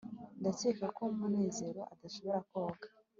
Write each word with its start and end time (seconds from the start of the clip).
ndakeka 0.39 0.85
ko 0.97 1.03
munezero 1.17 1.81
adashobora 1.93 2.39
koga 2.49 2.87